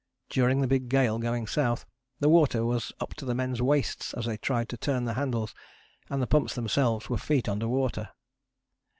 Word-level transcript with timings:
During 0.31 0.61
the 0.61 0.67
big 0.67 0.89
gale 0.89 1.19
going 1.19 1.45
South 1.45 1.85
the 2.19 2.27
water 2.27 2.65
was 2.65 2.91
up 2.99 3.13
to 3.17 3.23
the 3.25 3.35
men's 3.35 3.61
waists 3.61 4.15
as 4.15 4.25
they 4.25 4.35
tried 4.37 4.67
to 4.69 4.75
turn 4.77 5.05
the 5.05 5.13
handles, 5.13 5.53
and 6.09 6.19
the 6.19 6.25
pumps 6.25 6.55
themselves 6.55 7.07
were 7.07 7.19
feet 7.19 7.47
under 7.47 7.67
water. 7.67 8.09